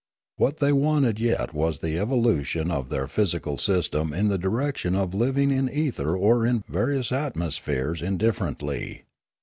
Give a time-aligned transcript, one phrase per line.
[0.37, 4.95] What they wanted yet was the evolution of their phys ical system in the direction
[4.95, 9.03] of living in ether or in various atmospheres indifferently.